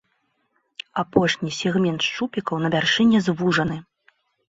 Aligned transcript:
Апошні 1.03 1.53
сегмент 1.59 1.99
шчупікаў 2.09 2.55
на 2.67 2.75
вяршыні 2.79 3.17
звужаны. 3.31 3.83